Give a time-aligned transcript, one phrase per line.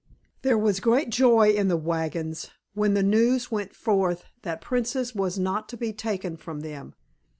[0.41, 5.37] There was great joy in the wagons when the news went forth that Princess was
[5.37, 6.95] not to be taken from them.